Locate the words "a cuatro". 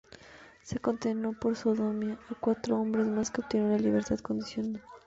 2.31-2.79